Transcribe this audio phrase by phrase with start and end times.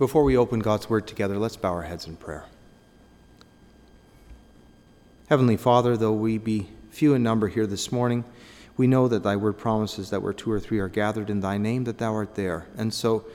[0.00, 2.46] Before we open God's Word together, let's bow our heads in prayer.
[5.28, 8.24] Heavenly Father, though we be few in number here this morning,
[8.78, 11.58] we know that Thy Word promises that where two or three are gathered in Thy
[11.58, 12.66] name, that Thou art there.
[12.78, 13.26] And so,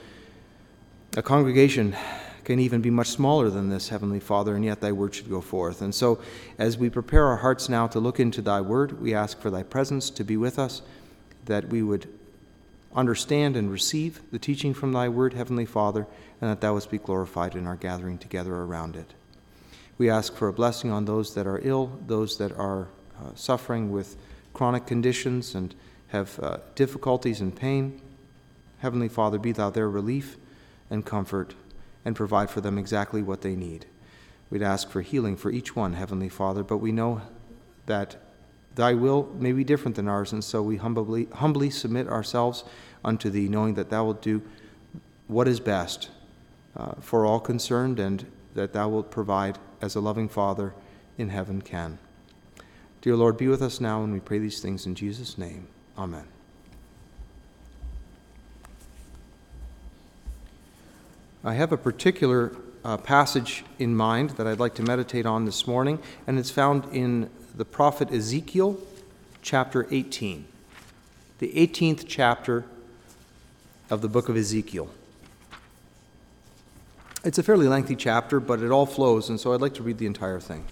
[1.16, 1.94] a congregation
[2.42, 5.40] can even be much smaller than this, Heavenly Father, and yet Thy Word should go
[5.40, 5.82] forth.
[5.82, 6.18] And so,
[6.58, 9.62] as we prepare our hearts now to look into Thy Word, we ask for Thy
[9.62, 10.82] presence to be with us,
[11.44, 12.08] that we would
[12.96, 16.06] understand and receive the teaching from Thy Word, Heavenly Father,
[16.40, 19.14] and that Thou wouldst be glorified in our gathering together around it.
[19.98, 23.92] We ask for a blessing on those that are ill, those that are uh, suffering
[23.92, 24.16] with
[24.52, 25.74] chronic conditions and
[26.08, 28.00] have uh, difficulties and pain.
[28.78, 30.36] Heavenly Father, be Thou their relief
[30.90, 31.54] and comfort
[32.04, 33.86] and provide for them exactly what they need.
[34.48, 37.22] We'd ask for healing for each one, Heavenly Father, but we know
[37.86, 38.16] that
[38.76, 42.62] Thy will may be different than ours, and so we humbly, humbly submit ourselves
[43.06, 44.42] unto Thee, knowing that Thou wilt do
[45.28, 46.10] what is best
[46.76, 50.74] uh, for all concerned and that Thou wilt provide as a loving Father
[51.16, 51.98] in heaven can.
[53.00, 55.68] Dear Lord, be with us now, and we pray these things in Jesus' name.
[55.96, 56.24] Amen.
[61.44, 65.66] I have a particular uh, passage in mind that I'd like to meditate on this
[65.66, 68.78] morning, and it's found in the prophet Ezekiel,
[69.42, 70.46] chapter 18,
[71.38, 72.64] the 18th chapter
[73.90, 74.88] of the book of Ezekiel.
[77.24, 79.98] It's a fairly lengthy chapter, but it all flows, and so I'd like to read
[79.98, 80.64] the entire thing.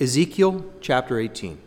[0.00, 1.58] Ezekiel chapter 18.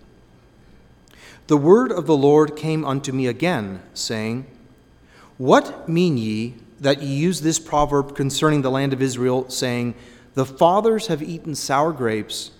[1.48, 4.46] The word of the Lord came unto me again, saying,
[5.38, 9.96] What mean ye that ye use this proverb concerning the land of Israel, saying,
[10.38, 12.52] The fathers have eaten sour grapes,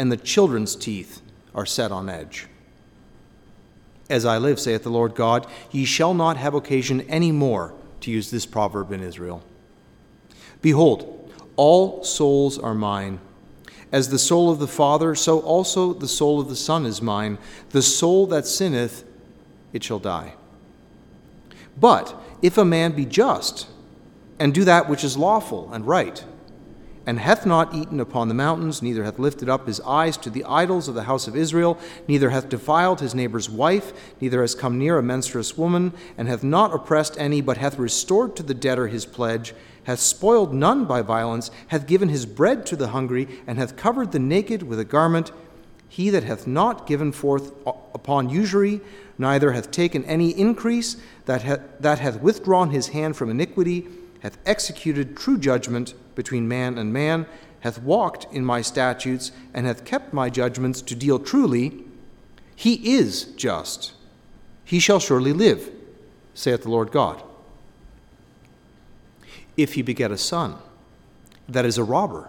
[0.00, 1.22] and the children's teeth
[1.54, 2.48] are set on edge?
[4.08, 8.10] As I live, saith the Lord God, ye shall not have occasion any more to
[8.10, 9.44] use this proverb in Israel.
[10.60, 13.20] Behold, all souls are mine.
[13.92, 17.38] As the soul of the Father, so also the soul of the Son is mine.
[17.68, 19.04] The soul that sinneth,
[19.72, 20.34] it shall die.
[21.78, 22.12] But
[22.42, 23.68] if a man be just,
[24.40, 26.24] and do that which is lawful and right,
[27.10, 30.44] and hath not eaten upon the mountains, neither hath lifted up his eyes to the
[30.44, 31.76] idols of the house of Israel,
[32.06, 36.44] neither hath defiled his neighbor's wife, neither has come near a menstruous woman, and hath
[36.44, 41.02] not oppressed any, but hath restored to the debtor his pledge, hath spoiled none by
[41.02, 44.84] violence, hath given his bread to the hungry, and hath covered the naked with a
[44.84, 45.32] garment,
[45.88, 48.80] he that hath not given forth upon usury,
[49.18, 53.88] neither hath taken any increase, that hath, that hath withdrawn his hand from iniquity,
[54.20, 57.26] hath executed true judgment between man and man,
[57.60, 61.84] hath walked in my statutes, and hath kept my judgments to deal truly,
[62.54, 63.92] he is just.
[64.64, 65.70] He shall surely live,
[66.34, 67.22] saith the Lord God
[69.62, 70.56] if he beget a son,
[71.48, 72.28] that is a robber,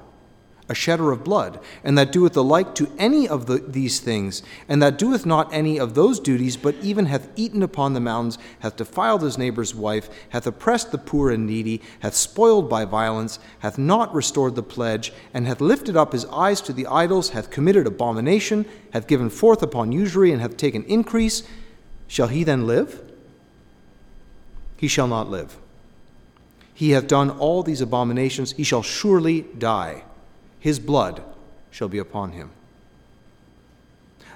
[0.71, 4.41] a shedder of blood, and that doeth the like to any of the, these things,
[4.69, 8.37] and that doeth not any of those duties, but even hath eaten upon the mountains,
[8.61, 13.37] hath defiled his neighbor's wife, hath oppressed the poor and needy, hath spoiled by violence,
[13.59, 17.51] hath not restored the pledge, and hath lifted up his eyes to the idols, hath
[17.51, 21.43] committed abomination, hath given forth upon usury, and hath taken increase,
[22.07, 23.03] shall he then live?
[24.77, 25.57] He shall not live
[26.81, 30.03] he hath done all these abominations, he shall surely die.
[30.61, 31.23] His blood
[31.71, 32.51] shall be upon him.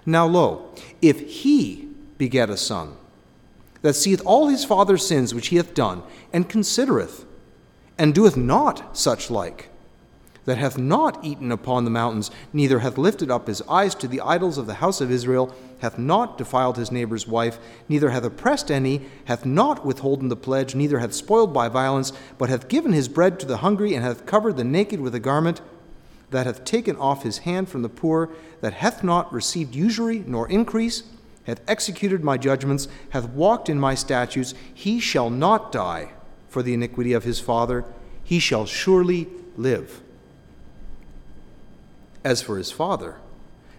[0.05, 0.71] Now lo,
[1.01, 1.87] if he
[2.17, 2.95] beget a son,
[3.83, 6.01] that seeth all his father's sins which he hath done,
[6.33, 7.25] and considereth,
[7.97, 9.69] and doeth not such like,
[10.45, 14.21] that hath not eaten upon the mountains, neither hath lifted up his eyes to the
[14.21, 18.71] idols of the house of Israel, hath not defiled his neighbor's wife, neither hath oppressed
[18.71, 23.07] any, hath not withholden the pledge, neither hath spoiled by violence, but hath given his
[23.07, 25.61] bread to the hungry, and hath covered the naked with a garment,
[26.31, 28.29] that hath taken off his hand from the poor,
[28.61, 31.03] that hath not received usury nor increase,
[31.43, 36.11] hath executed my judgments, hath walked in my statutes, he shall not die
[36.49, 37.85] for the iniquity of his father,
[38.23, 40.01] he shall surely live.
[42.23, 43.17] As for his father,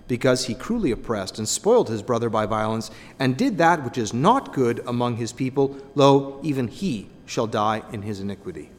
[0.09, 4.15] because he cruelly oppressed and spoiled his brother by violence, and did that which is
[4.15, 8.71] not good among his people, lo, even he shall die in his iniquity.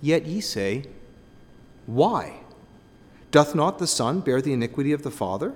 [0.00, 0.84] Yet ye say,
[1.88, 2.40] Why?
[3.30, 5.54] Doth not the Son bear the iniquity of the Father?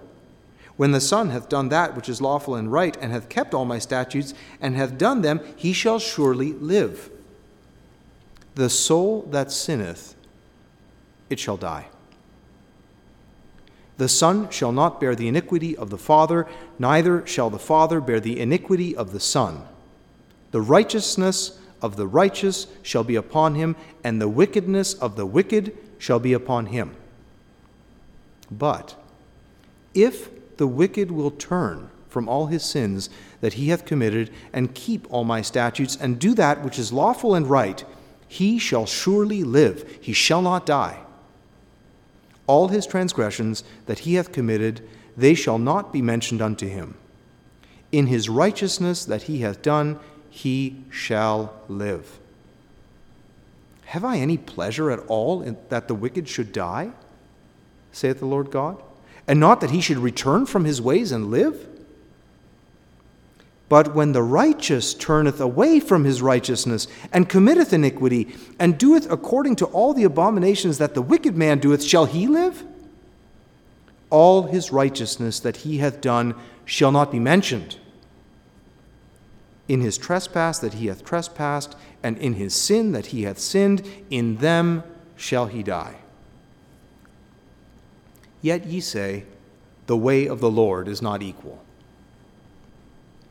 [0.79, 3.67] When the Son hath done that which is lawful and right, and hath kept all
[3.67, 7.11] my statutes, and hath done them, he shall surely live.
[8.55, 10.15] The soul that sinneth,
[11.29, 11.89] it shall die.
[13.99, 18.21] The Son shall not bear the iniquity of the Father, neither shall the Father bear
[18.21, 19.65] the iniquity of the Son.
[20.51, 25.77] The righteousness of the righteous shall be upon him, and the wickedness of the wicked
[26.03, 26.97] shall be upon him.
[28.51, 29.01] But
[29.95, 33.09] if the wicked will turn from all his sins
[33.41, 37.37] that he hath committed, and keep all my statutes, and do that which is lawful
[37.37, 37.85] and right,
[38.27, 40.99] he shall surely live, he shall not die.
[42.49, 46.97] All his transgressions that he hath committed, they shall not be mentioned unto him.
[47.93, 50.01] In his righteousness that he hath done,
[50.31, 52.19] he shall live.
[53.93, 56.93] Have I any pleasure at all in that the wicked should die?
[57.91, 58.83] saith the Lord God,
[59.29, 61.69] and not that he should return from his ways and live?
[63.69, 69.57] But when the righteous turneth away from his righteousness, and committeth iniquity, and doeth according
[69.57, 72.65] to all the abominations that the wicked man doeth, shall he live?
[74.09, 76.35] All his righteousness that he hath done
[76.65, 77.77] shall not be mentioned
[79.73, 83.83] in his trespass that he hath trespassed, and in his sin that he hath sinned,
[84.11, 84.83] in them
[85.17, 85.95] shall he die.
[88.43, 89.25] Yet ye say,
[89.87, 91.65] The way of the Lord is not equal.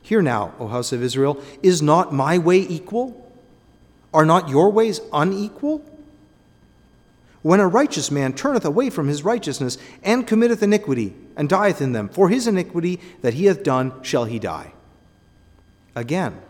[0.01, 3.31] Hear now, O house of Israel, is not my way equal?
[4.11, 5.85] Are not your ways unequal?
[7.43, 11.91] When a righteous man turneth away from his righteousness, and committeth iniquity, and dieth in
[11.91, 14.73] them, for his iniquity that he hath done shall he die.
[15.95, 16.41] Again,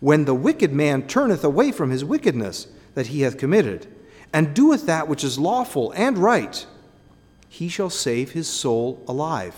[0.00, 3.86] when the wicked man turneth away from his wickedness that he hath committed,
[4.32, 6.66] and doeth that which is lawful and right,
[7.48, 9.54] he shall save his soul alive.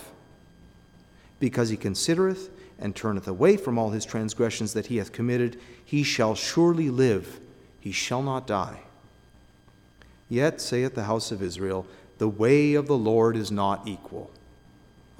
[1.39, 2.49] Because he considereth
[2.79, 7.39] and turneth away from all his transgressions that he hath committed, he shall surely live,
[7.79, 8.81] he shall not die.
[10.29, 11.85] Yet saith the house of Israel,
[12.17, 14.31] The way of the Lord is not equal.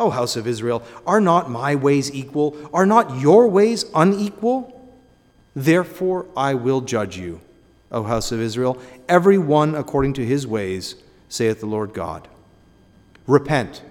[0.01, 2.57] O house of Israel, are not my ways equal?
[2.73, 4.91] Are not your ways unequal?
[5.55, 7.39] Therefore I will judge you,
[7.91, 10.95] O house of Israel, every one according to his ways,
[11.29, 12.27] saith the Lord God.
[13.27, 13.83] Repent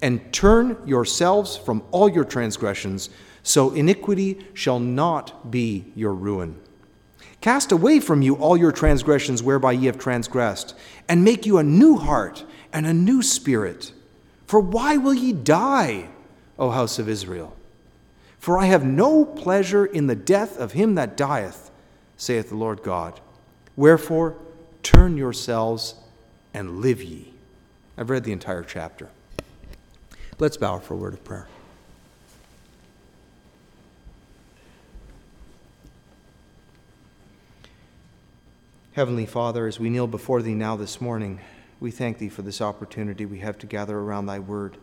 [0.00, 3.10] and turn yourselves from all your transgressions,
[3.42, 6.58] so iniquity shall not be your ruin.
[7.42, 10.74] Cast away from you all your transgressions whereby ye have transgressed,
[11.06, 13.92] and make you a new heart and a new spirit.
[14.46, 16.08] For why will ye die,
[16.58, 17.56] O house of Israel?
[18.38, 21.70] For I have no pleasure in the death of him that dieth,
[22.16, 23.20] saith the Lord God.
[23.74, 24.36] Wherefore,
[24.82, 25.96] turn yourselves
[26.54, 27.32] and live ye.
[27.98, 29.08] I've read the entire chapter.
[30.38, 31.48] Let's bow for a word of prayer.
[38.92, 41.40] Heavenly Father, as we kneel before Thee now this morning,
[41.86, 44.76] we thank Thee for this opportunity we have to gather around Thy Word.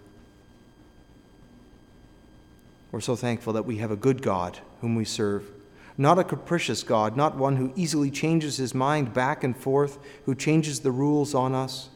[2.93, 5.51] We're so thankful that we have a good God whom we serve,
[5.97, 10.33] not a capricious God, not one who easily changes his mind back and forth, who
[10.33, 11.89] changes the rules on us,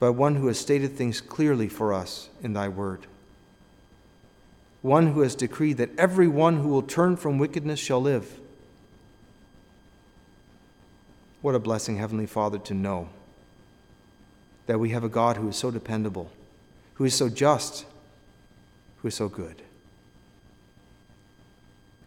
[0.00, 3.06] but one who has stated things clearly for us in Thy Word.
[4.82, 8.38] One who has decreed that every one who will turn from wickedness shall live.
[11.40, 13.08] What a blessing, Heavenly Father, to know
[14.66, 16.30] that we have a God who is so dependable,
[16.94, 17.86] who is so just,
[18.98, 19.62] who is so good.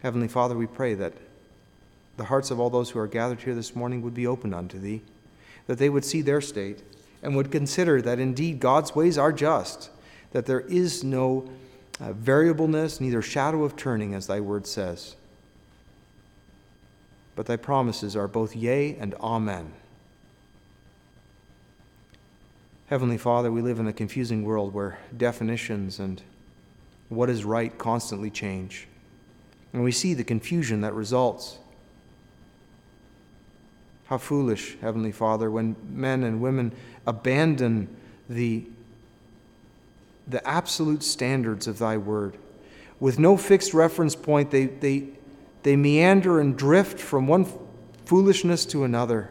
[0.02, 1.12] Heavenly Father, we pray that
[2.16, 4.78] the hearts of all those who are gathered here this morning would be opened unto
[4.78, 5.02] Thee,
[5.66, 6.82] that they would see their state
[7.22, 9.90] and would consider that indeed God's ways are just,
[10.32, 11.50] that there is no
[12.00, 15.16] uh, variableness, neither shadow of turning, as Thy word says.
[17.36, 19.72] But Thy promises are both yea and amen.
[22.90, 26.20] Heavenly Father, we live in a confusing world where definitions and
[27.08, 28.88] what is right constantly change.
[29.72, 31.58] And we see the confusion that results.
[34.06, 36.72] How foolish, Heavenly Father, when men and women
[37.06, 37.86] abandon
[38.28, 38.64] the,
[40.26, 42.38] the absolute standards of Thy Word.
[42.98, 45.10] With no fixed reference point, they, they,
[45.62, 47.46] they meander and drift from one
[48.04, 49.30] foolishness to another.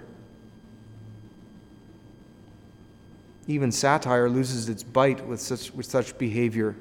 [3.49, 6.75] Even satire loses its bite with such, with such behavior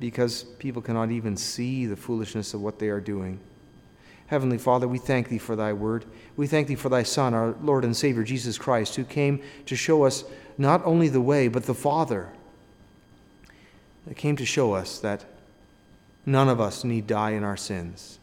[0.00, 3.38] because people cannot even see the foolishness of what they are doing.
[4.26, 6.04] Heavenly Father, we thank Thee for Thy word.
[6.36, 9.76] We thank Thee for Thy Son, our Lord and Savior, Jesus Christ, who came to
[9.76, 10.24] show us
[10.58, 12.30] not only the way, but the Father.
[14.08, 15.24] That came to show us that
[16.26, 18.18] none of us need die in our sins,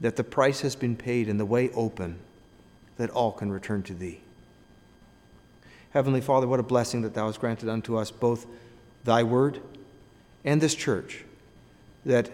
[0.00, 2.18] that the price has been paid and the way open,
[2.98, 4.20] that all can return to Thee.
[5.90, 8.46] Heavenly Father, what a blessing that thou hast granted unto us both
[9.04, 9.60] thy word
[10.44, 11.24] and this church,
[12.04, 12.30] that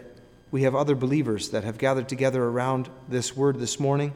[0.50, 4.12] we have other believers that have gathered together around this word this morning,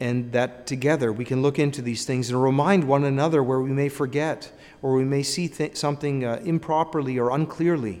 [0.00, 3.70] and that together we can look into these things and remind one another where we
[3.70, 8.00] may forget or we may see th- something uh, improperly or unclearly.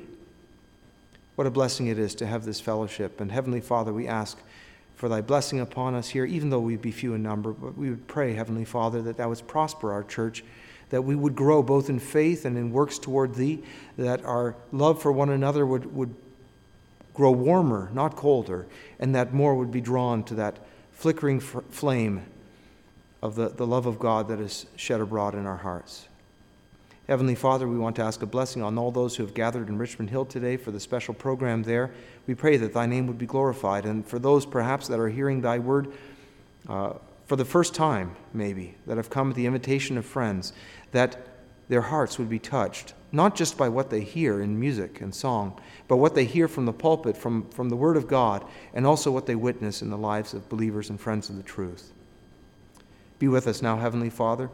[1.34, 3.20] What a blessing it is to have this fellowship.
[3.20, 4.38] And Heavenly Father, we ask
[4.98, 7.52] for thy blessing upon us here, even though we be few in number.
[7.52, 10.42] But we would pray, Heavenly Father, that thou wouldst prosper our church,
[10.90, 13.62] that we would grow both in faith and in works toward thee,
[13.96, 16.16] that our love for one another would, would
[17.14, 18.66] grow warmer, not colder,
[18.98, 20.58] and that more would be drawn to that
[20.90, 22.26] flickering flame
[23.22, 26.08] of the, the love of God that is shed abroad in our hearts.
[27.06, 29.78] Heavenly Father, we want to ask a blessing on all those who have gathered in
[29.78, 31.92] Richmond Hill today for the special program there.
[32.28, 33.86] We pray that thy name would be glorified.
[33.86, 35.92] And for those perhaps that are hearing thy word
[36.68, 36.92] uh,
[37.26, 40.52] for the first time, maybe, that have come at the invitation of friends,
[40.92, 41.26] that
[41.70, 45.58] their hearts would be touched, not just by what they hear in music and song,
[45.88, 48.44] but what they hear from the pulpit, from, from the Word of God,
[48.74, 51.92] and also what they witness in the lives of believers and friends of the truth.
[53.18, 54.50] Be with us now, Heavenly Father.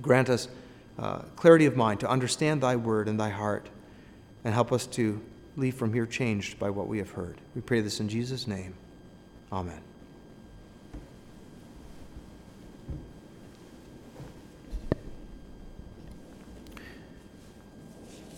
[0.00, 0.48] Grant us
[0.98, 3.68] uh, clarity of mind to understand thy word and thy heart,
[4.44, 5.20] and help us to
[5.56, 7.40] leave from here changed by what we have heard.
[7.54, 8.74] We pray this in Jesus' name.
[9.52, 9.80] Amen.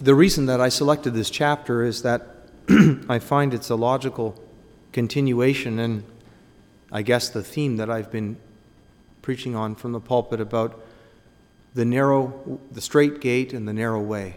[0.01, 2.49] The reason that I selected this chapter is that
[3.09, 4.35] I find it's a logical
[4.91, 6.03] continuation and
[6.91, 8.37] I guess the theme that I've been
[9.23, 10.81] preaching on from the pulpit about
[11.75, 14.37] the narrow, the strait gate and the narrow way.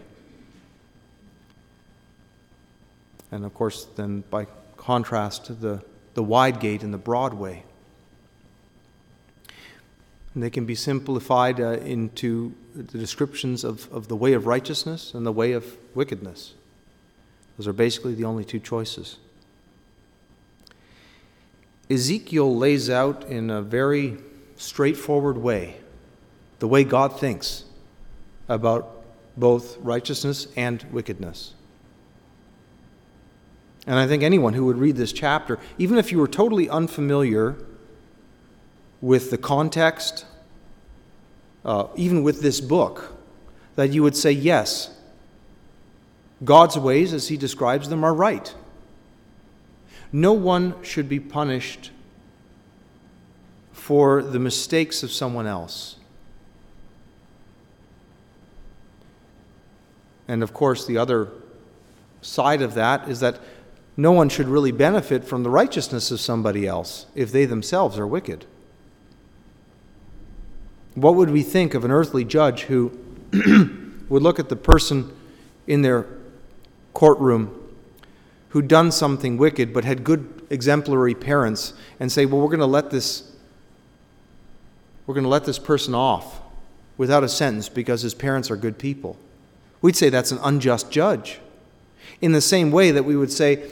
[3.36, 7.64] And of course, then by contrast, the, the wide gate and the broad way.
[10.34, 15.14] And they can be simplified uh, into the descriptions of, of the way of righteousness
[15.14, 16.54] and the way of wickedness.
[17.58, 19.18] Those are basically the only two choices.
[21.90, 24.18] Ezekiel lays out in a very
[24.56, 25.78] straightforward way
[26.60, 27.66] the way God thinks
[28.48, 29.04] about
[29.36, 31.54] both righteousness and wickedness.
[33.88, 37.56] And I think anyone who would read this chapter, even if you were totally unfamiliar
[39.00, 40.26] with the context,
[41.64, 43.16] uh, even with this book,
[43.76, 44.96] that you would say, yes,
[46.44, 48.54] God's ways, as he describes them, are right.
[50.12, 51.92] No one should be punished
[53.72, 55.98] for the mistakes of someone else.
[60.28, 61.30] And of course, the other
[62.22, 63.40] side of that is that
[63.98, 68.08] no one should really benefit from the righteousness of somebody else if they themselves are
[68.08, 68.46] wicked.
[70.96, 72.92] What would we think of an earthly judge who
[74.10, 75.14] would look at the person
[75.68, 76.08] in their
[76.94, 77.62] courtroom
[78.50, 82.66] who'd done something wicked but had good exemplary parents and say, "Well, we're going to
[82.66, 83.32] let this
[85.06, 86.42] we're going to let this person off
[86.98, 89.18] without a sentence because his parents are good people."
[89.82, 91.40] We'd say that's an unjust judge.
[92.22, 93.70] In the same way that we would say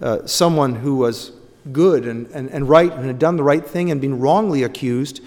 [0.00, 1.32] uh, someone who was
[1.72, 5.20] good and, and, and right and had done the right thing and been wrongly accused,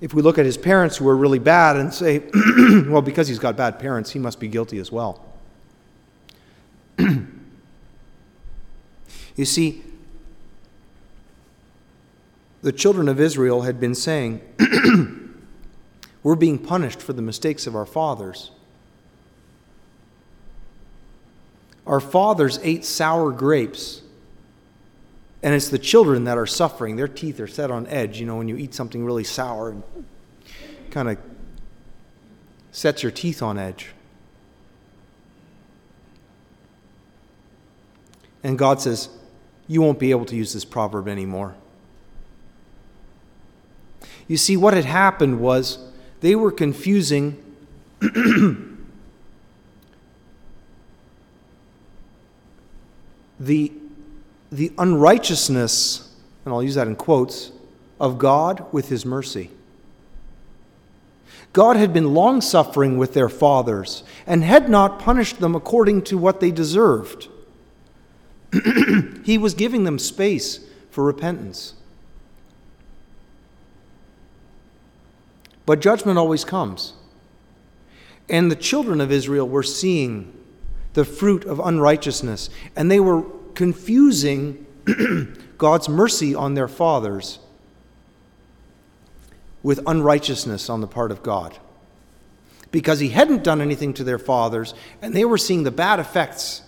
[0.00, 2.22] if we look at his parents who were really bad and say,
[2.88, 5.24] well, because he's got bad parents, he must be guilty as well.
[6.98, 7.26] you
[9.44, 9.82] see,
[12.62, 14.40] the children of Israel had been saying,
[16.22, 18.50] We're being punished for the mistakes of our fathers.
[21.86, 24.02] Our fathers ate sour grapes.
[25.42, 26.96] And it's the children that are suffering.
[26.96, 28.20] Their teeth are set on edge.
[28.20, 29.82] You know, when you eat something really sour, and
[30.90, 31.18] kind of
[32.72, 33.92] sets your teeth on edge.
[38.42, 39.08] And God says,
[39.66, 41.54] You won't be able to use this proverb anymore.
[44.28, 45.78] You see, what had happened was
[46.20, 47.42] they were confusing
[53.40, 53.72] the,
[54.50, 56.14] the unrighteousness,
[56.44, 57.52] and I'll use that in quotes,
[57.98, 59.50] of God with his mercy.
[61.52, 66.16] God had been long suffering with their fathers and had not punished them according to
[66.16, 67.28] what they deserved.
[69.24, 71.74] he was giving them space for repentance.
[75.66, 76.94] But judgment always comes.
[78.28, 80.32] And the children of Israel were seeing
[80.94, 82.48] the fruit of unrighteousness.
[82.76, 84.66] And they were confusing
[85.58, 87.38] God's mercy on their fathers
[89.62, 91.58] with unrighteousness on the part of God.
[92.72, 96.62] because he hadn't done anything to their fathers and they were seeing the bad effects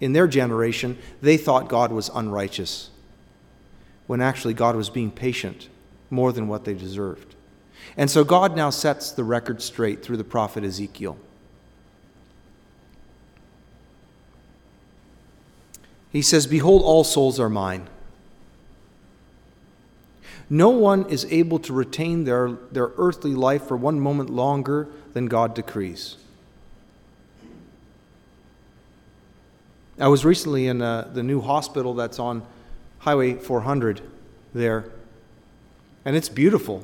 [0.00, 2.90] in their generation, they thought God was unrighteous,
[4.06, 5.68] when actually God was being patient
[6.10, 7.34] more than what they deserved.
[7.96, 11.16] And so God now sets the record straight through the prophet Ezekiel.
[16.16, 17.88] He says, Behold, all souls are mine.
[20.48, 25.26] No one is able to retain their, their earthly life for one moment longer than
[25.26, 26.16] God decrees.
[30.00, 32.46] I was recently in uh, the new hospital that's on
[33.00, 34.00] Highway 400
[34.54, 34.90] there,
[36.06, 36.82] and it's beautiful.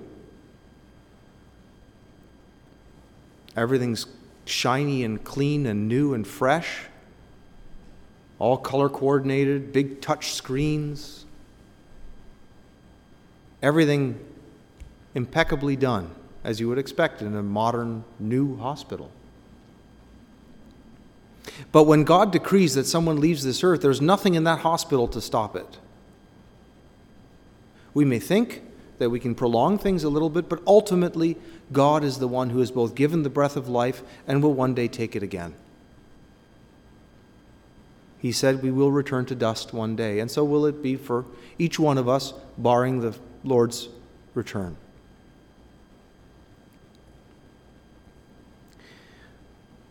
[3.56, 4.04] Everything's
[4.44, 6.82] shiny and clean and new and fresh,
[8.42, 11.26] all color coordinated, big touch screens.
[13.62, 14.18] Everything
[15.14, 16.10] impeccably done,
[16.42, 19.12] as you would expect in a modern new hospital.
[21.70, 25.20] But when God decrees that someone leaves this earth, there's nothing in that hospital to
[25.20, 25.78] stop it.
[27.94, 28.62] We may think
[28.98, 31.36] that we can prolong things a little bit, but ultimately,
[31.70, 34.74] God is the one who has both given the breath of life and will one
[34.74, 35.54] day take it again.
[38.22, 41.24] He said we will return to dust one day, and so will it be for
[41.58, 43.88] each one of us, barring the Lord's
[44.32, 44.76] return.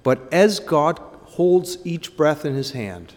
[0.01, 3.15] But as God holds each breath in his hand,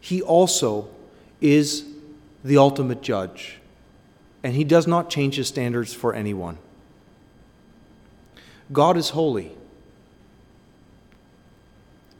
[0.00, 0.88] he also
[1.42, 1.84] is
[2.42, 3.58] the ultimate judge,
[4.42, 6.56] and he does not change his standards for anyone.
[8.72, 9.54] God is holy,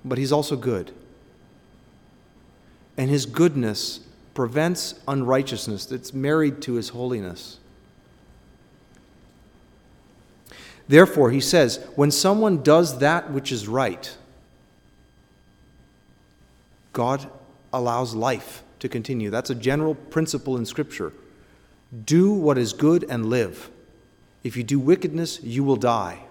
[0.05, 0.93] but he's also good.
[2.97, 4.01] And his goodness
[4.35, 7.59] prevents unrighteousness that's married to his holiness.
[10.89, 14.17] Therefore, he says, when someone does that which is right,
[16.93, 17.29] God
[17.73, 19.31] allows life to continue.
[19.31, 21.13] That's a general principle in Scripture.
[22.05, 23.71] Do what is good and live.
[24.43, 26.25] If you do wickedness, you will die.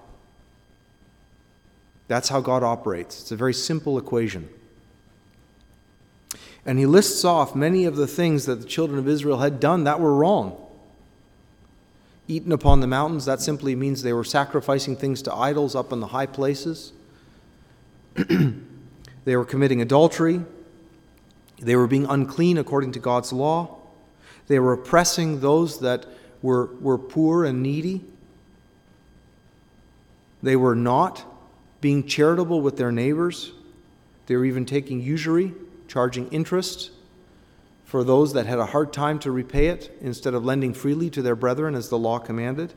[2.12, 3.22] That's how God operates.
[3.22, 4.50] It's a very simple equation.
[6.66, 9.86] And he lists off many of the things that the children of Israel had done
[9.86, 10.58] that were wrong
[12.28, 16.00] eaten upon the mountains, that simply means they were sacrificing things to idols up in
[16.02, 16.94] the high places.
[18.16, 20.42] they were committing adultery.
[21.60, 23.78] They were being unclean according to God's law.
[24.48, 26.06] They were oppressing those that
[26.42, 28.04] were, were poor and needy.
[30.42, 31.26] They were not
[31.82, 33.52] being charitable with their neighbors.
[34.28, 35.54] They were even taking usury,
[35.88, 36.92] charging interest
[37.84, 41.22] for those that had a hard time to repay it instead of lending freely to
[41.22, 42.74] their brethren as the law commanded.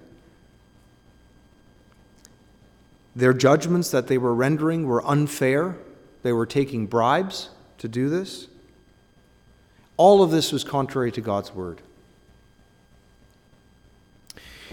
[3.15, 5.77] Their judgments that they were rendering were unfair.
[6.25, 8.49] They were taking bribes to do this.
[9.97, 11.81] All of this was contrary to God's word.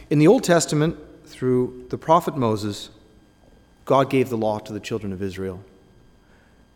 [0.10, 2.90] In the Old Testament, through the prophet Moses,
[3.86, 5.64] God gave the law to the children of Israel.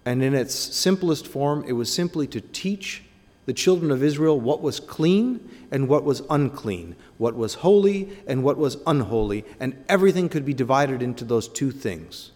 [0.06, 3.04] And in its simplest form, it was simply to teach
[3.46, 8.44] the children of Israel what was clean and what was unclean, what was holy and
[8.44, 12.32] what was unholy, and everything could be divided into those two things.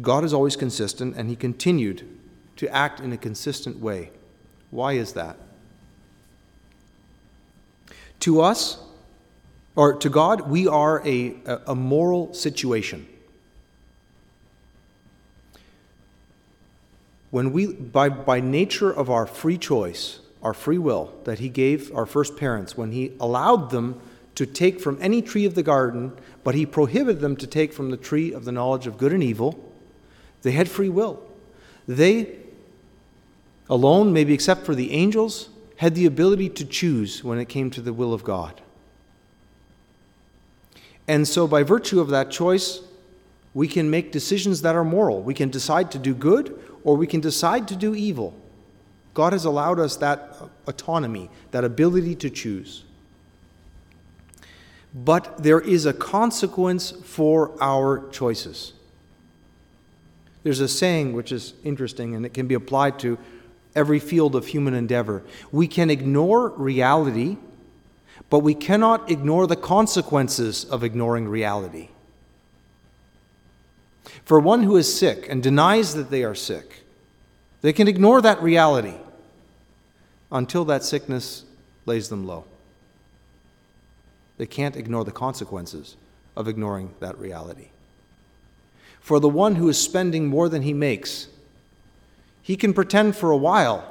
[0.00, 2.06] God is always consistent, and He continued
[2.56, 4.10] to act in a consistent way.
[4.70, 5.38] Why is that?
[8.20, 8.78] To us,
[9.76, 13.06] or to God, we are a, a moral situation.
[17.30, 21.94] when we, by, by nature of our free choice, our free will that He gave
[21.94, 24.00] our first parents, when He allowed them
[24.34, 26.12] to take from any tree of the garden,
[26.44, 29.22] but He prohibited them to take from the tree of the knowledge of good and
[29.22, 29.72] evil,
[30.42, 31.22] they had free will.
[31.86, 32.36] They
[33.68, 37.80] alone, maybe except for the angels, had the ability to choose when it came to
[37.80, 38.60] the will of God.
[41.06, 42.80] And so, by virtue of that choice,
[43.54, 45.22] we can make decisions that are moral.
[45.22, 48.34] We can decide to do good or we can decide to do evil.
[49.14, 50.36] God has allowed us that
[50.66, 52.84] autonomy, that ability to choose.
[54.92, 58.72] But there is a consequence for our choices.
[60.42, 63.18] There's a saying which is interesting and it can be applied to
[63.78, 65.22] every field of human endeavor.
[65.52, 67.36] We can ignore reality,
[68.28, 71.90] but we cannot ignore the consequences of ignoring reality.
[74.24, 76.82] For one who is sick and denies that they are sick,
[77.60, 78.96] they can ignore that reality
[80.30, 81.44] until that sickness
[81.86, 82.44] lays them low.
[84.36, 85.96] They can't ignore the consequences
[86.36, 87.68] of ignoring that reality.
[89.00, 91.28] For the one who is spending more than he makes,
[92.48, 93.86] he can pretend for a while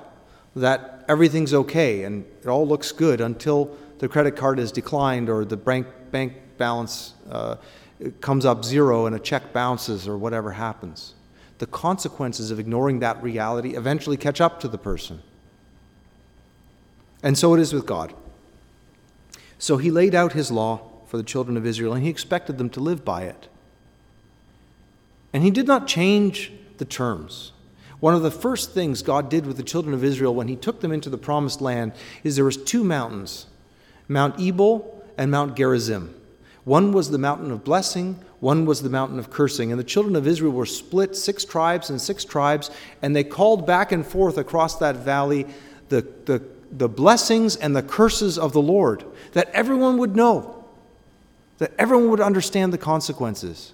[0.55, 5.45] that everything's okay and it all looks good until the credit card is declined or
[5.45, 7.57] the bank, bank balance uh,
[8.19, 11.13] comes up zero and a check bounces or whatever happens.
[11.59, 15.21] The consequences of ignoring that reality eventually catch up to the person.
[17.21, 18.11] And so it is with God.
[19.59, 22.71] So he laid out his law for the children of Israel and he expected them
[22.71, 23.49] to live by it.
[25.31, 27.51] And he did not change the terms.
[27.99, 30.81] One of the first things God did with the children of Israel when he took
[30.81, 33.47] them into the promised land is there was two mountains,
[34.07, 36.13] Mount Ebal and Mount Gerizim.
[36.63, 39.71] One was the mountain of blessing, one was the mountain of cursing.
[39.71, 42.69] And the children of Israel were split six tribes and six tribes,
[43.01, 45.47] and they called back and forth across that valley
[45.89, 50.65] the, the, the blessings and the curses of the Lord, that everyone would know,
[51.57, 53.73] that everyone would understand the consequences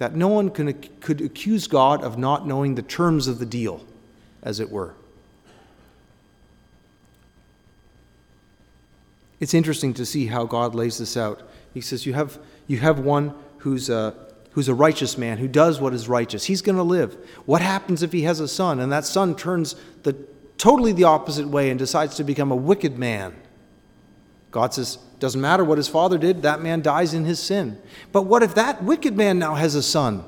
[0.00, 3.84] that no one can, could accuse God of not knowing the terms of the deal,
[4.42, 4.94] as it were.
[9.40, 11.46] It's interesting to see how God lays this out.
[11.74, 14.14] He says, You have, you have one who's a,
[14.52, 16.44] who's a righteous man, who does what is righteous.
[16.44, 17.12] He's going to live.
[17.44, 20.14] What happens if he has a son and that son turns the,
[20.56, 23.34] totally the opposite way and decides to become a wicked man?
[24.50, 27.80] God says, doesn't matter what his father did, that man dies in his sin.
[28.10, 30.24] But what if that wicked man now has a son?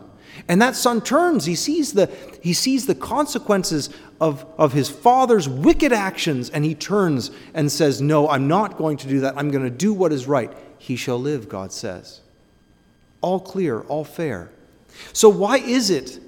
[0.49, 2.11] And that son turns, he sees the,
[2.43, 8.01] he sees the consequences of, of his father's wicked actions, and he turns and says,
[8.01, 9.35] No, I'm not going to do that.
[9.37, 10.53] I'm going to do what is right.
[10.79, 12.21] He shall live, God says.
[13.21, 14.51] All clear, all fair.
[15.13, 16.19] So, why is it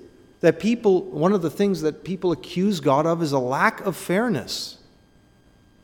[0.41, 3.97] that people, one of the things that people accuse God of is a lack of
[3.97, 4.79] fairness?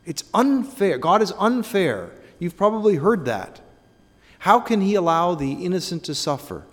[0.05, 0.99] It's unfair.
[0.99, 2.11] God is unfair.
[2.39, 3.61] You've probably heard that.
[4.41, 6.65] How can He allow the innocent to suffer?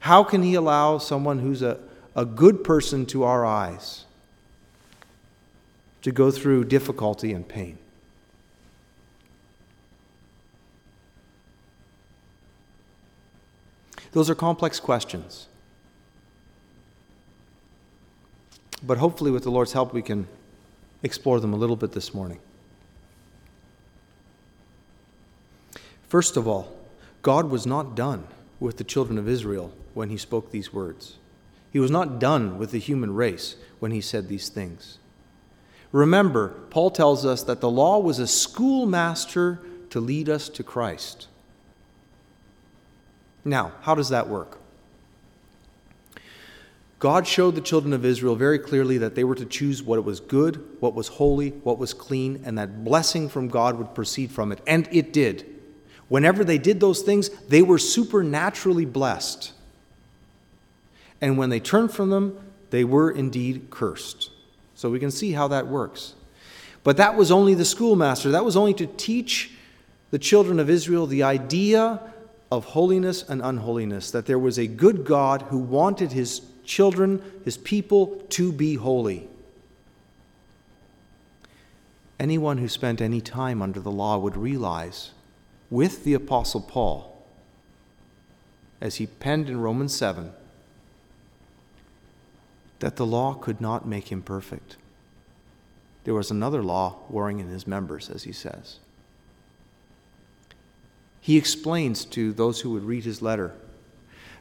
[0.00, 1.78] How can He allow someone who's a,
[2.14, 4.04] a good person to our eyes
[6.02, 7.78] to go through difficulty and pain?
[14.12, 15.48] Those are complex questions.
[18.82, 20.28] But hopefully, with the Lord's help, we can
[21.02, 22.40] explore them a little bit this morning.
[26.08, 26.74] First of all,
[27.22, 28.26] God was not done
[28.60, 31.18] with the children of Israel when he spoke these words.
[31.70, 34.98] He was not done with the human race when he said these things.
[35.92, 41.28] Remember, Paul tells us that the law was a schoolmaster to lead us to Christ.
[43.44, 44.58] Now, how does that work?
[46.98, 50.18] God showed the children of Israel very clearly that they were to choose what was
[50.18, 54.50] good, what was holy, what was clean, and that blessing from God would proceed from
[54.50, 54.60] it.
[54.66, 55.46] And it did.
[56.08, 59.52] Whenever they did those things, they were supernaturally blessed.
[61.20, 62.38] And when they turned from them,
[62.70, 64.30] they were indeed cursed.
[64.74, 66.14] So we can see how that works.
[66.82, 68.30] But that was only the schoolmaster.
[68.30, 69.52] That was only to teach
[70.10, 72.00] the children of Israel the idea
[72.50, 77.56] of holiness and unholiness, that there was a good God who wanted his children, his
[77.56, 79.26] people, to be holy.
[82.20, 85.12] Anyone who spent any time under the law would realize,
[85.70, 87.26] with the Apostle Paul,
[88.80, 90.32] as he penned in Romans 7,
[92.78, 94.76] that the law could not make him perfect.
[96.04, 98.78] There was another law warring in his members, as he says.
[101.20, 103.54] He explains to those who would read his letter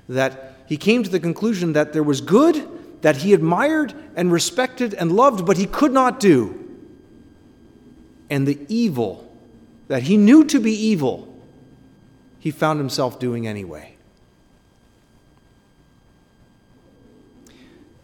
[0.09, 2.67] that he came to the conclusion that there was good
[3.01, 6.63] that he admired and respected and loved, but he could not do.
[8.29, 9.31] And the evil
[9.87, 11.33] that he knew to be evil,
[12.39, 13.95] he found himself doing anyway.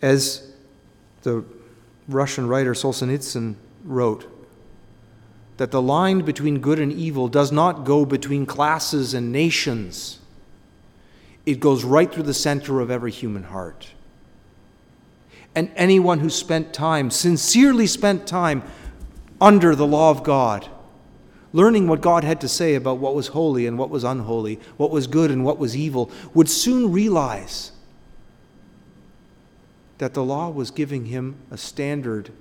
[0.01, 0.51] As
[1.23, 1.43] the
[2.07, 4.29] Russian writer Solzhenitsyn wrote,
[5.57, 10.19] that the line between good and evil does not go between classes and nations
[11.45, 13.89] it goes right through the center of every human heart.
[15.56, 18.63] And anyone who spent time, sincerely spent time,
[19.39, 20.67] under the law of God,
[21.51, 24.89] learning what God had to say about what was holy and what was unholy, what
[24.89, 27.71] was good and what was evil, would soon realize
[29.97, 32.32] that the law was giving him a standard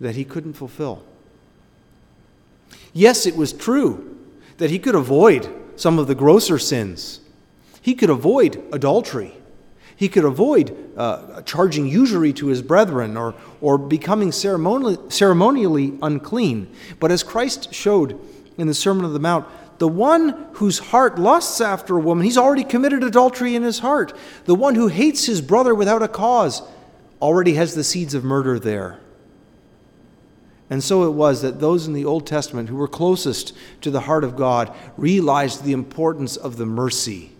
[0.00, 1.02] that he couldn't fulfill.
[2.92, 4.18] Yes, it was true
[4.58, 7.20] that he could avoid some of the grosser sins.
[7.80, 9.34] He could avoid adultery.
[9.96, 16.72] He could avoid uh, charging usury to his brethren or, or becoming ceremonially, ceremonially unclean.
[16.98, 18.18] But as Christ showed
[18.58, 19.46] in the Sermon on the Mount,
[19.78, 24.16] the one whose heart lusts after a woman, he's already committed adultery in his heart.
[24.44, 26.62] The one who hates his brother without a cause
[27.20, 29.00] already has the seeds of murder there.
[30.72, 34.00] And so it was that those in the Old Testament who were closest to the
[34.00, 37.30] heart of God realized the importance of the mercy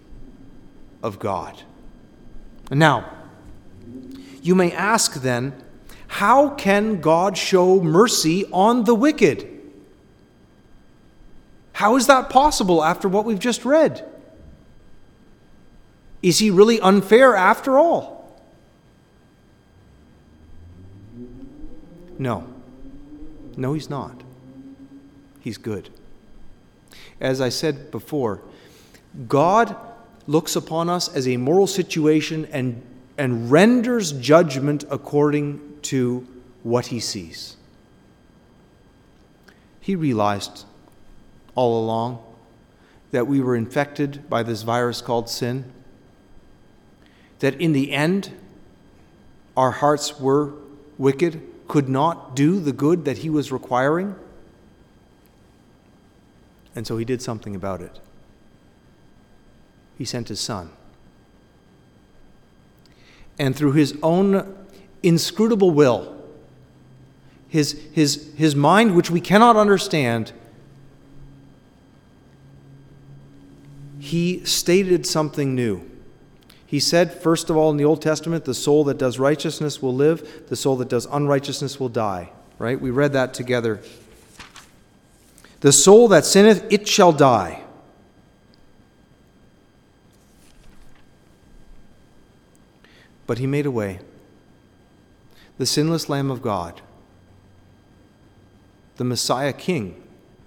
[1.02, 1.62] of God.
[2.70, 3.10] And now,
[4.42, 5.54] you may ask then,
[6.08, 9.48] how can God show mercy on the wicked?
[11.72, 14.06] How is that possible after what we've just read?
[16.20, 18.42] Is he really unfair after all?
[22.18, 22.51] No.
[23.56, 24.22] No, he's not.
[25.40, 25.90] He's good.
[27.20, 28.40] As I said before,
[29.28, 29.76] God
[30.26, 32.82] looks upon us as a moral situation and,
[33.18, 36.26] and renders judgment according to
[36.62, 37.56] what he sees.
[39.80, 40.64] He realized
[41.54, 42.22] all along
[43.10, 45.70] that we were infected by this virus called sin,
[47.40, 48.32] that in the end,
[49.56, 50.54] our hearts were
[50.96, 54.14] wicked, could not do the good that he was requiring.
[56.76, 57.98] And so he did something about it.
[59.96, 60.68] He sent his son.
[63.38, 64.54] And through his own
[65.02, 66.22] inscrutable will,
[67.48, 70.32] his, his, his mind, which we cannot understand,
[73.98, 75.90] he stated something new.
[76.72, 79.94] He said, first of all, in the Old Testament, the soul that does righteousness will
[79.94, 82.32] live, the soul that does unrighteousness will die.
[82.58, 82.80] Right?
[82.80, 83.82] We read that together.
[85.60, 87.62] The soul that sinneth, it shall die.
[93.26, 93.98] But he made a way.
[95.58, 96.80] The sinless Lamb of God,
[98.96, 100.02] the Messiah King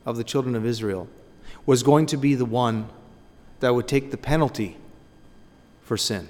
[0.07, 1.07] of the children of Israel,
[1.67, 2.89] was going to be the one
[3.59, 4.77] that would take the penalty
[5.86, 6.28] for sin.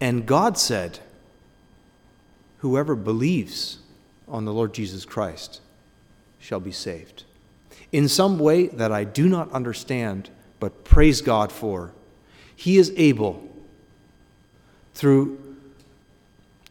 [0.00, 1.00] And God said,
[2.58, 3.78] Whoever believes
[4.26, 5.60] on the Lord Jesus Christ
[6.38, 7.24] shall be saved.
[7.92, 11.92] In some way that I do not understand, but praise God for,
[12.54, 13.46] He is able,
[14.94, 15.38] through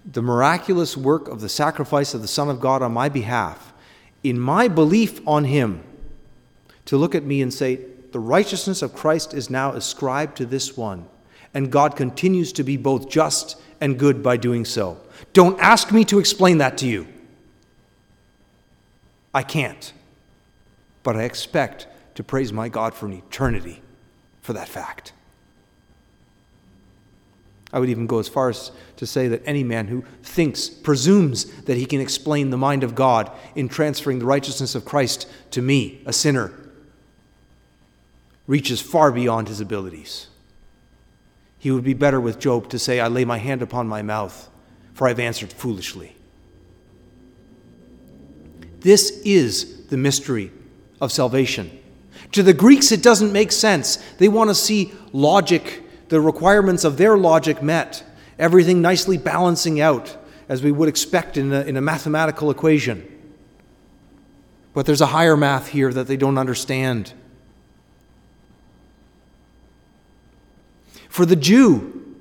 [0.06, 3.74] the miraculous work of the sacrifice of the Son of God on my behalf,
[4.24, 5.84] in my belief on Him,
[6.86, 7.80] to look at me and say,
[8.16, 11.06] the righteousness of Christ is now ascribed to this one,
[11.54, 15.02] and God continues to be both just and good by doing so.
[15.34, 17.10] Don't ask me to explain that to you.
[19.34, 19.92] I can't.
[21.04, 23.82] But I expect to praise my God for an eternity
[24.40, 25.12] for that fact.
[27.74, 31.64] I would even go as far as to say that any man who thinks, presumes
[31.64, 35.62] that he can explain the mind of God in transferring the righteousness of Christ to
[35.62, 36.54] me, a sinner,
[38.48, 40.28] reaches far beyond his abilities.
[41.58, 44.50] He would be better with Job to say, I lay my hand upon my mouth,
[44.94, 46.16] for I've answered foolishly.
[48.82, 50.52] This is the mystery
[51.02, 51.82] of salvation.
[52.34, 53.96] To the Greeks, it doesn't make sense.
[54.18, 58.04] They want to see logic, the requirements of their logic met,
[58.38, 60.16] everything nicely balancing out,
[60.48, 63.12] as we would expect in a, in a mathematical equation.
[64.74, 67.14] But there's a higher math here that they don't understand.
[71.16, 72.14] For the Jew.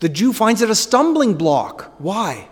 [0.00, 1.94] The Jew finds it a stumbling block.
[1.96, 2.48] Why?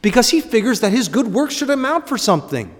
[0.00, 2.74] Because he figures that his good works should amount for something.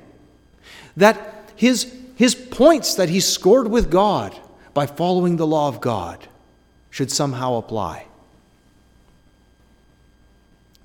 [0.96, 4.34] That his, his points that he scored with God
[4.72, 6.26] by following the law of God
[6.88, 8.06] should somehow apply.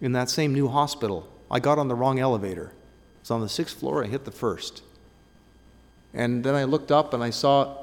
[0.02, 2.74] In that same new hospital, I got on the wrong elevator.
[3.22, 4.84] It's on the sixth floor, I hit the first.
[6.13, 7.78] And then I looked up and I saw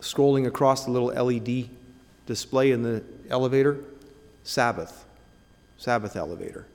[0.00, 1.68] scrolling across the little LED
[2.26, 3.78] display in the elevator
[4.44, 5.04] Sabbath,
[5.76, 6.66] Sabbath elevator.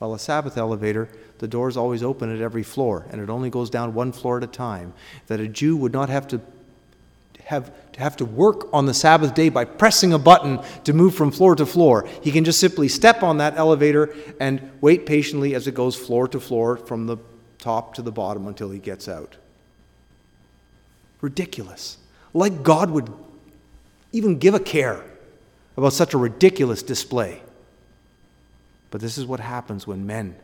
[0.00, 1.08] Well, a Sabbath elevator,
[1.38, 4.44] the doors always open at every floor, and it only goes down one floor at
[4.44, 4.92] a time.
[5.26, 6.40] That a Jew would not have to
[7.44, 11.14] have to have to work on the Sabbath day by pressing a button to move
[11.14, 12.06] from floor to floor.
[12.20, 16.26] He can just simply step on that elevator and wait patiently as it goes floor
[16.28, 17.16] to floor from the
[17.58, 19.36] top to the bottom until he gets out.
[21.20, 21.98] Ridiculous
[22.34, 23.12] like God would
[24.12, 25.04] even give a care
[25.76, 27.42] about such a ridiculous display.
[28.90, 30.36] But this is what happens when men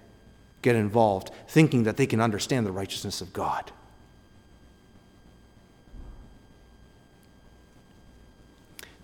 [0.60, 3.72] get involved thinking that they can understand the righteousness of God.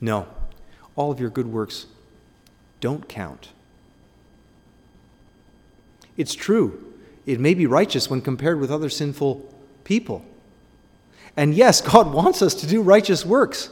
[0.00, 0.28] No.
[0.94, 1.86] all of your good works
[2.80, 3.48] don't count.
[6.16, 6.94] It's true,
[7.26, 9.52] it may be righteous when compared with other sinful
[9.84, 10.24] people.
[11.38, 13.70] And yes, God wants us to do righteous works.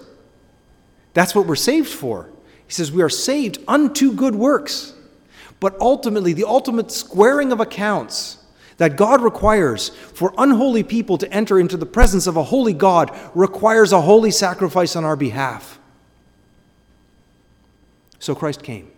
[1.12, 2.30] That's what we're saved for.
[2.66, 4.94] He says we are saved unto good works.
[5.58, 8.38] But ultimately, the ultimate squaring of accounts
[8.76, 13.10] that God requires for unholy people to enter into the presence of a holy God
[13.34, 15.80] requires a holy sacrifice on our behalf.
[18.18, 18.90] So Christ came.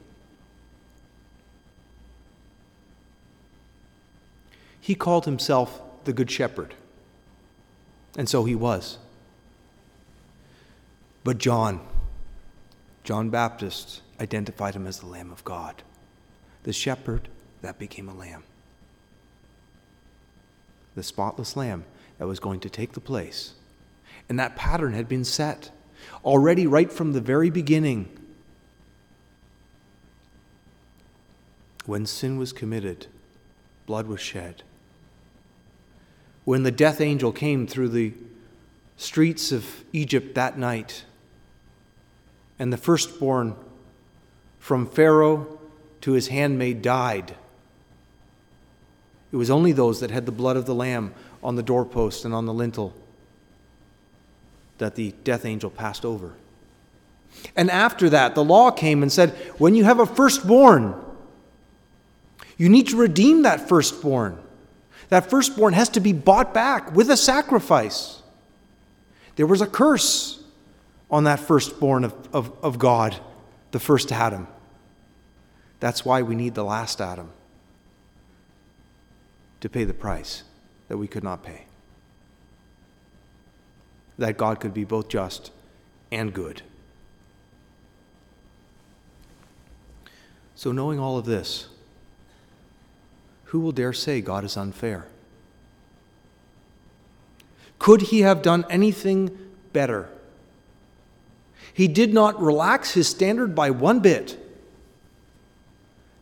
[4.80, 6.74] He called himself the Good Shepherd.
[8.18, 8.98] And so he was.
[11.22, 11.80] But John,
[13.04, 15.84] John Baptist, identified him as the Lamb of God,
[16.64, 17.28] the shepherd
[17.62, 18.42] that became a lamb,
[20.96, 21.84] the spotless lamb
[22.18, 23.54] that was going to take the place.
[24.28, 25.70] And that pattern had been set
[26.24, 28.08] already right from the very beginning.
[31.86, 33.06] When sin was committed,
[33.86, 34.64] blood was shed
[36.48, 38.10] when the death angel came through the
[38.96, 41.04] streets of Egypt that night,
[42.58, 43.54] and the firstborn
[44.58, 45.58] from Pharaoh
[46.00, 47.34] to his handmaid died.
[49.30, 52.32] It was only those that had the blood of the Lamb on the doorpost and
[52.32, 52.94] on the lintel
[54.78, 56.32] that the death angel passed over.
[57.56, 60.94] And after that, the law came and said, when you have a firstborn,
[62.56, 64.38] you need to redeem that firstborn.
[65.08, 68.22] That firstborn has to be bought back with a sacrifice.
[69.36, 70.42] There was a curse
[71.10, 73.18] on that firstborn of, of, of God,
[73.70, 74.46] the first Adam.
[75.80, 77.30] That's why we need the last Adam
[79.60, 80.42] to pay the price
[80.88, 81.64] that we could not pay.
[84.18, 85.52] That God could be both just
[86.10, 86.62] and good.
[90.54, 91.68] So, knowing all of this,
[93.48, 95.06] who will dare say God is unfair?
[97.78, 99.36] Could he have done anything
[99.72, 100.08] better?
[101.72, 104.36] He did not relax his standard by one bit.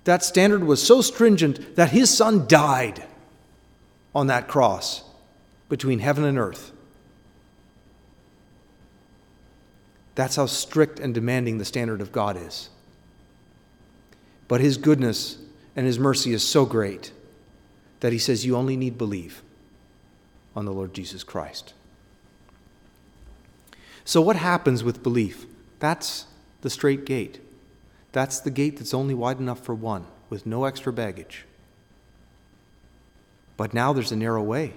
[0.05, 3.03] That standard was so stringent that his son died
[4.15, 5.03] on that cross
[5.69, 6.71] between heaven and earth.
[10.15, 12.69] That's how strict and demanding the standard of God is.
[14.47, 15.39] But his goodness
[15.75, 17.11] and his mercy is so great
[18.01, 19.43] that he says you only need believe
[20.55, 21.75] on the Lord Jesus Christ.
[24.05, 25.47] So, what happens with belief?
[25.79, 26.27] That's
[26.63, 27.41] the strait gate.
[28.13, 31.45] That's the gate that's only wide enough for one, with no extra baggage.
[33.57, 34.75] But now there's a narrow way.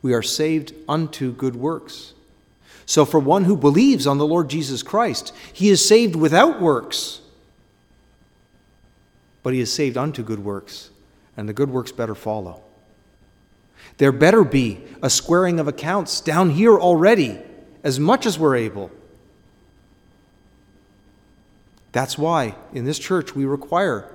[0.00, 2.14] We are saved unto good works.
[2.86, 7.20] So, for one who believes on the Lord Jesus Christ, he is saved without works.
[9.42, 10.90] But he is saved unto good works
[11.38, 12.60] and the good works better follow.
[13.98, 17.38] There better be a squaring of accounts down here already,
[17.84, 18.90] as much as we're able.
[21.92, 24.12] That's why in this church we require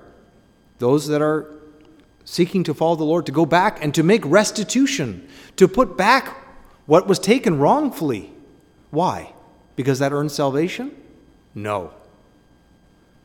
[0.79, 1.49] those that are
[2.25, 6.45] seeking to follow the Lord to go back and to make restitution, to put back
[6.87, 8.33] what was taken wrongfully.
[8.91, 9.33] Why?
[9.77, 10.93] Because that earns salvation?
[11.55, 11.93] No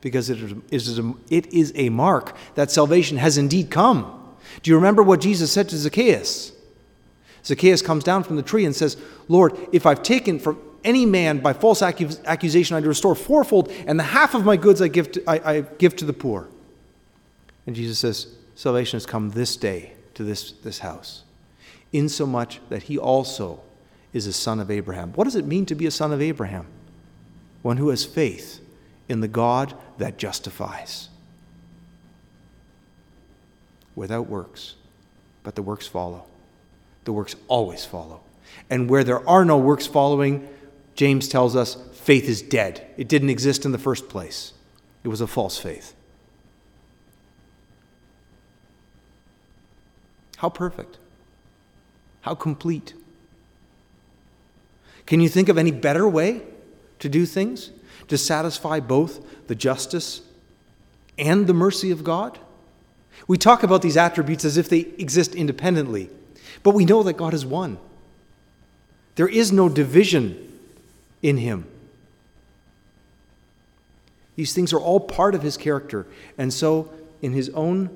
[0.01, 0.39] because it
[0.71, 4.15] is, a, it is a mark that salvation has indeed come.
[4.63, 6.53] Do you remember what Jesus said to Zacchaeus?
[7.45, 11.39] Zacchaeus comes down from the tree and says, Lord, if I've taken from any man
[11.39, 15.23] by false accusation, I restore fourfold, and the half of my goods I give to,
[15.29, 16.47] I, I give to the poor.
[17.67, 21.23] And Jesus says, Salvation has come this day to this, this house,
[21.93, 23.61] insomuch that he also
[24.11, 25.13] is a son of Abraham.
[25.13, 26.67] What does it mean to be a son of Abraham?
[27.61, 28.59] One who has faith
[29.07, 31.09] in the God that justifies.
[33.95, 34.75] Without works,
[35.43, 36.25] but the works follow.
[37.03, 38.21] The works always follow.
[38.69, 40.47] And where there are no works following,
[40.95, 42.85] James tells us faith is dead.
[42.97, 44.53] It didn't exist in the first place,
[45.03, 45.93] it was a false faith.
[50.37, 50.97] How perfect?
[52.21, 52.93] How complete?
[55.05, 56.43] Can you think of any better way
[56.99, 57.71] to do things?
[58.09, 60.21] To satisfy both the justice
[61.17, 62.37] and the mercy of God?
[63.27, 66.09] We talk about these attributes as if they exist independently,
[66.63, 67.77] but we know that God is one.
[69.15, 70.51] There is no division
[71.21, 71.65] in Him.
[74.35, 76.07] These things are all part of His character,
[76.37, 76.89] and so,
[77.21, 77.95] in His own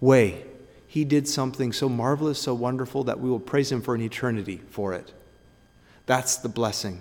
[0.00, 0.44] way,
[0.88, 4.60] He did something so marvelous, so wonderful, that we will praise Him for an eternity
[4.70, 5.12] for it.
[6.06, 7.00] That's the blessing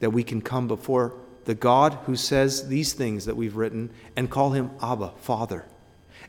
[0.00, 1.14] that we can come before
[1.46, 5.64] the God who says these things that we've written and call him Abba, Father,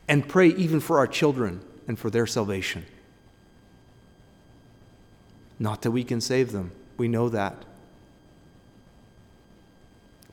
[0.06, 2.86] and pray even for our children and for their salvation.
[5.58, 7.64] Not that we can save them, we know that.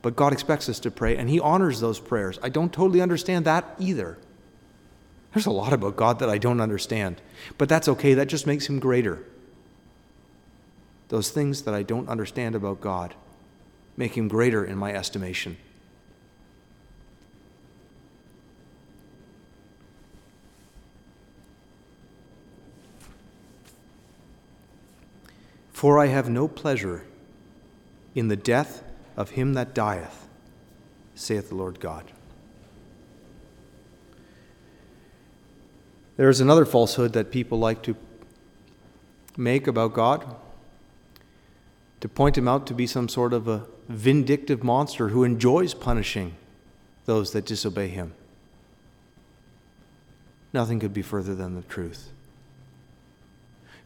[0.02, 2.38] But God expects us to pray, and He honors those prayers.
[2.40, 4.18] I don't totally understand that either.
[5.34, 7.20] There's a lot about God that I don't understand,
[7.58, 8.14] but that's okay.
[8.14, 9.24] That just makes Him greater.
[11.08, 13.16] Those things that I don't understand about God
[13.96, 15.56] make Him greater in my estimation.
[25.76, 27.04] For I have no pleasure
[28.14, 28.82] in the death
[29.14, 30.26] of him that dieth,
[31.14, 32.12] saith the Lord God.
[36.16, 37.94] There is another falsehood that people like to
[39.36, 40.24] make about God
[42.00, 46.34] to point him out to be some sort of a vindictive monster who enjoys punishing
[47.04, 48.12] those that disobey him.
[50.52, 52.10] Nothing could be further than the truth.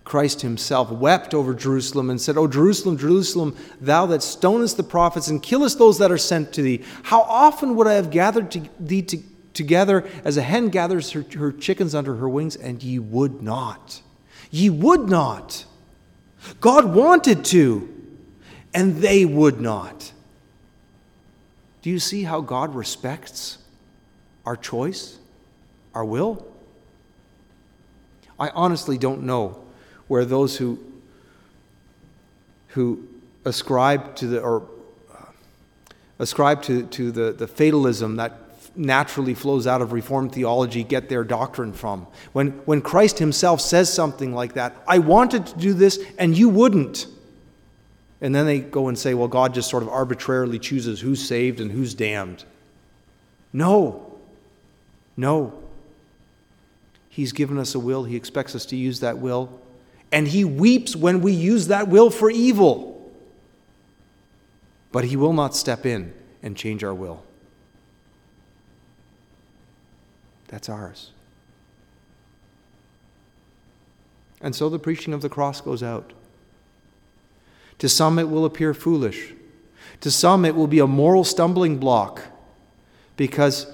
[0.05, 5.29] Christ himself wept over Jerusalem and said, O Jerusalem, Jerusalem, thou that stonest the prophets
[5.29, 8.69] and killest those that are sent to thee, how often would I have gathered to
[8.81, 9.19] thee to,
[9.53, 14.01] together as a hen gathers her, her chickens under her wings, and ye would not.
[14.51, 15.65] Ye would not.
[16.61, 18.00] God wanted to,
[18.75, 20.13] and they would not.
[21.83, 23.59] Do you see how God respects
[24.45, 25.19] our choice,
[25.95, 26.47] our will?
[28.39, 29.63] I honestly don't know
[30.09, 30.79] where those who,
[32.69, 33.07] who
[33.45, 34.67] ascribe to the, or
[35.13, 35.25] uh,
[36.19, 38.39] ascribe to, to the, the fatalism that
[38.77, 42.07] naturally flows out of Reformed theology get their doctrine from.
[42.33, 46.49] When, when Christ himself says something like that, I wanted to do this and you
[46.49, 47.07] wouldn't.
[48.21, 51.61] And then they go and say, well, God just sort of arbitrarily chooses who's saved
[51.61, 52.45] and who's damned.
[53.53, 54.19] No.
[55.17, 55.55] No.
[57.09, 58.05] He's given us a will.
[58.05, 59.61] He expects us to use that will
[60.13, 63.11] and he weeps when we use that will for evil.
[64.93, 66.13] But he will not step in
[66.43, 67.23] and change our will.
[70.49, 71.13] That's ours.
[74.41, 76.13] And so the preaching of the cross goes out.
[77.81, 79.35] To some, it will appear foolish.
[80.03, 82.23] To some, it will be a moral stumbling block
[83.17, 83.67] because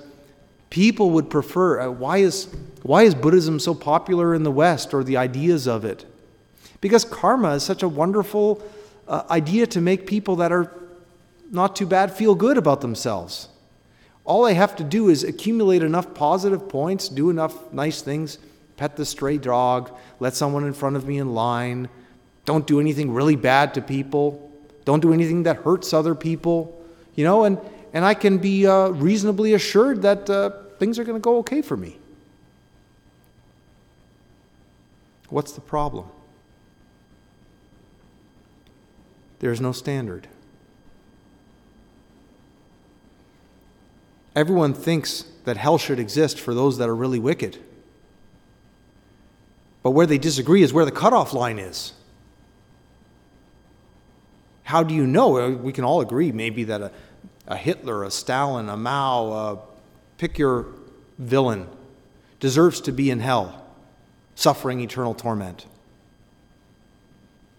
[0.70, 1.80] people would prefer.
[1.80, 2.48] Uh, why, is,
[2.82, 6.04] why is Buddhism so popular in the West or the ideas of it?
[6.80, 8.62] Because karma is such a wonderful
[9.08, 10.72] uh, idea to make people that are
[11.50, 13.48] not too bad feel good about themselves.
[14.24, 18.38] All I have to do is accumulate enough positive points, do enough nice things,
[18.76, 19.90] pet the stray dog,
[20.20, 21.88] let someone in front of me in line,
[22.46, 24.50] don't do anything really bad to people,
[24.86, 26.82] don't do anything that hurts other people,
[27.14, 27.58] you know, and,
[27.92, 31.60] and I can be uh, reasonably assured that uh, things are going to go okay
[31.60, 31.98] for me.
[35.28, 36.06] What's the problem?
[39.40, 40.28] There is no standard.
[44.36, 47.58] Everyone thinks that hell should exist for those that are really wicked.
[49.82, 51.92] But where they disagree is where the cutoff line is.
[54.66, 55.50] How do you know?
[55.50, 56.90] We can all agree maybe that a,
[57.46, 59.58] a Hitler, a Stalin, a Mao, uh,
[60.18, 60.66] pick your
[61.18, 61.68] villain,
[62.40, 63.64] deserves to be in hell,
[64.34, 65.66] suffering eternal torment.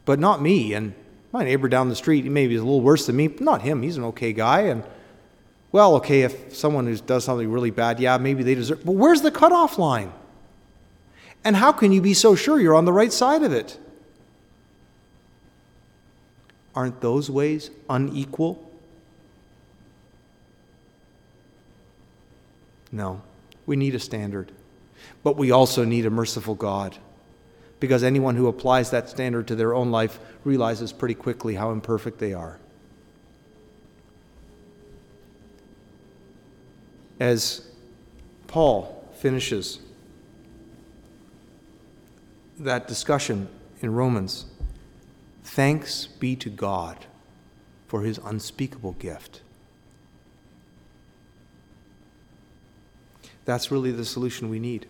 [0.03, 0.93] But not me, and
[1.31, 3.83] my neighbor down the street, he maybe is a little worse than me, not him,
[3.83, 4.63] he's an okay guy.
[4.63, 4.83] And,
[5.71, 8.83] well, okay, if someone who does something really bad, yeah, maybe they deserve.
[8.83, 10.11] But where's the cutoff line?
[11.45, 13.79] And how can you be so sure you're on the right side of it?
[16.77, 18.63] Aren't those ways unequal?
[22.91, 23.23] No,
[23.65, 24.51] we need a standard.
[25.23, 26.95] But we also need a merciful God
[27.79, 32.19] because anyone who applies that standard to their own life realizes pretty quickly how imperfect
[32.19, 32.59] they are.
[37.19, 37.67] As
[38.45, 39.79] Paul finishes
[42.59, 43.47] that discussion
[43.81, 44.45] in Romans,
[45.47, 47.05] thanks be to God
[47.87, 49.41] for his unspeakable gift.
[53.45, 54.87] That's really the solution we need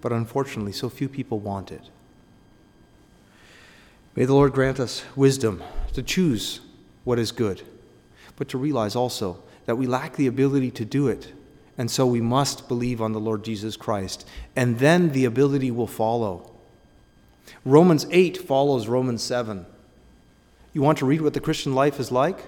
[0.00, 1.82] but unfortunately, so few people want it.
[4.14, 5.62] May the Lord grant us wisdom
[5.92, 6.60] to choose
[7.04, 7.62] what is good,
[8.36, 11.32] but to realize also that we lack the ability to do it,
[11.76, 14.26] and so we must believe on the Lord Jesus Christ,
[14.56, 16.52] and then the ability will follow.
[17.64, 19.66] Romans 8 follows Romans 7.
[20.72, 22.38] You want to read what the Christian life is like?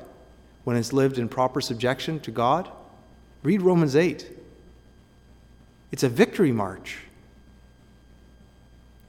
[0.64, 2.70] when it's lived in proper subjection to God?
[3.42, 4.30] Read Romans 8.
[5.90, 6.98] It's a victory march.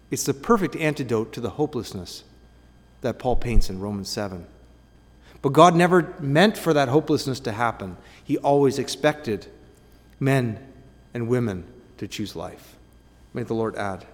[0.09, 2.23] It's the perfect antidote to the hopelessness
[3.01, 4.45] that Paul paints in Romans 7.
[5.41, 7.97] But God never meant for that hopelessness to happen.
[8.23, 9.47] He always expected
[10.19, 10.59] men
[11.13, 11.65] and women
[11.97, 12.75] to choose life.
[13.33, 14.05] May the Lord add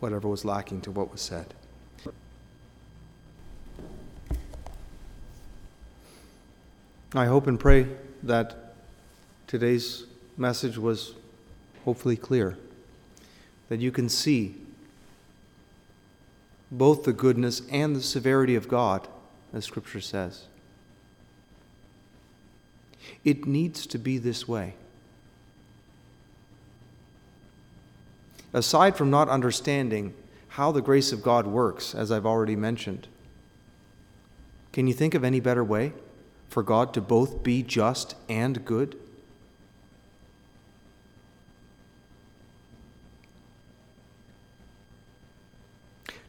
[0.00, 1.54] whatever was lacking to what was said.
[7.14, 7.86] I hope and pray
[8.22, 8.74] that
[9.46, 10.04] today's
[10.36, 11.14] message was
[11.84, 12.58] hopefully clear,
[13.68, 14.56] that you can see
[16.70, 19.08] both the goodness and the severity of God,
[19.52, 20.46] as Scripture says.
[23.24, 24.74] It needs to be this way.
[28.52, 30.14] Aside from not understanding
[30.48, 33.08] how the grace of God works, as I've already mentioned,
[34.72, 35.92] can you think of any better way
[36.48, 38.96] for God to both be just and good?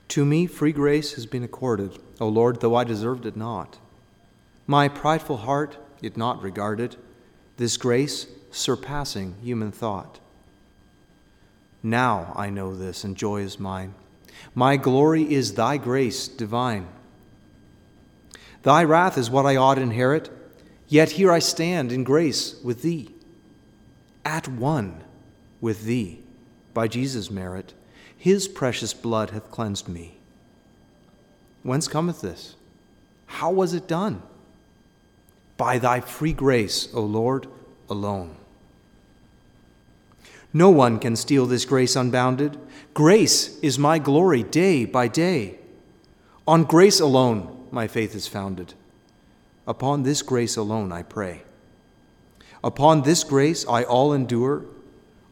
[0.09, 3.78] To me, free grace has been accorded, O Lord, though I deserved it not.
[4.65, 6.95] My prideful heart it not regarded,
[7.57, 10.20] this grace surpassing human thought.
[11.84, 13.93] Now I know this, and joy is mine.
[14.53, 16.88] My glory is thy grace divine.
[18.63, 20.30] Thy wrath is what I ought inherit,
[20.88, 23.13] yet here I stand in grace with thee,
[24.25, 25.03] at one
[25.61, 26.21] with thee,
[26.73, 27.73] by Jesus' merit.
[28.17, 30.19] His precious blood hath cleansed me.
[31.63, 32.55] Whence cometh this?
[33.28, 34.23] How was it done?
[35.55, 37.47] By thy free grace, O Lord,
[37.89, 38.36] alone.
[40.53, 42.57] No one can steal this grace unbounded.
[42.93, 45.59] Grace is my glory day by day.
[46.47, 48.73] On grace alone my faith is founded.
[49.67, 51.43] Upon this grace alone I pray.
[52.63, 54.65] Upon this grace I all endure.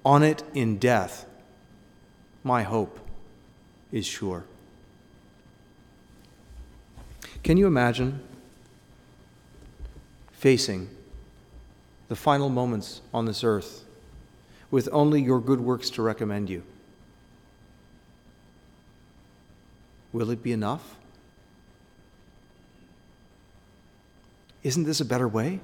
[0.03, 1.25] On it in death
[2.43, 2.99] my hope
[3.91, 4.45] is sure.
[7.41, 8.21] Can you imagine
[10.31, 10.89] facing
[12.07, 13.84] the final moments on this earth
[14.75, 16.61] with only your good works to recommend you?
[20.11, 20.97] Will it be enough?
[24.63, 25.61] Isn't this a better way?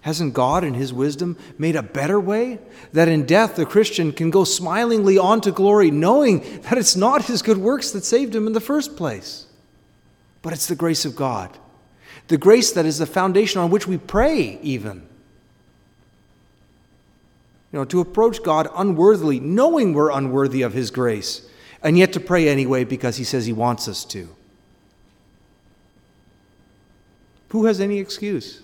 [0.00, 2.58] Hasn't God, in His wisdom, made a better way?
[2.92, 7.26] That in death the Christian can go smilingly on to glory, knowing that it's not
[7.26, 9.46] his good works that saved him in the first place,
[10.42, 11.56] but it's the grace of God.
[12.26, 15.06] The grace that is the foundation on which we pray, even.
[17.76, 21.46] Know, to approach God unworthily, knowing we're unworthy of His grace,
[21.82, 24.34] and yet to pray anyway because He says He wants us to.
[27.50, 28.62] Who has any excuse?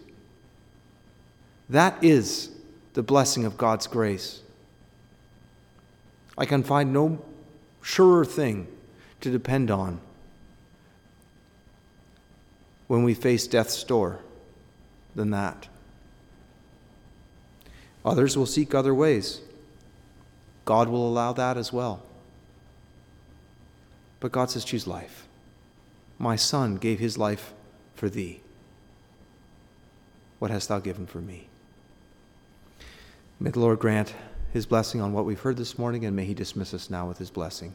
[1.69, 2.53] That is
[2.95, 4.41] the blessing of God's grace.
[6.39, 7.23] I can find no
[7.83, 8.67] surer thing
[9.21, 10.01] to depend on
[12.87, 14.21] when we face death's door
[15.15, 15.69] than that.
[18.05, 19.41] Others will seek other ways.
[20.65, 22.03] God will allow that as well.
[24.21, 25.27] But God says, choose life.
[26.19, 27.53] My son gave his life
[27.95, 28.41] for thee.
[30.39, 31.49] What hast thou given for me?
[33.41, 34.15] May the Lord grant
[34.53, 37.19] his blessing on what we've heard this morning, and may he dismiss us now with
[37.19, 37.75] his blessing.